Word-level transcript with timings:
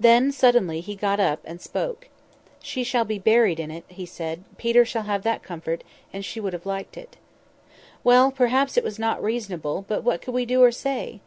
Then, 0.00 0.32
suddenly, 0.32 0.80
he 0.80 0.94
got 0.96 1.20
up, 1.20 1.40
and 1.44 1.60
spoke: 1.60 2.08
'She 2.62 2.82
shall 2.82 3.04
be 3.04 3.18
buried 3.18 3.60
in 3.60 3.70
it,' 3.70 3.84
he 3.88 4.06
said; 4.06 4.42
'Peter 4.56 4.86
shall 4.86 5.02
have 5.02 5.22
that 5.24 5.42
comfort; 5.42 5.84
and 6.14 6.24
she 6.24 6.40
would 6.40 6.54
have 6.54 6.64
liked 6.64 6.96
it.' 6.96 7.18
"Well, 8.02 8.30
perhaps 8.32 8.78
it 8.78 8.84
was 8.84 8.98
not 8.98 9.22
reasonable, 9.22 9.84
but 9.86 10.02
what 10.02 10.22
could 10.22 10.32
we 10.32 10.46
do 10.46 10.62
or 10.62 10.72
say? 10.72 11.20